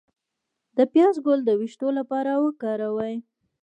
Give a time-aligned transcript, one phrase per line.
[0.77, 3.15] د پیاز ګل د ویښتو لپاره وکاروئ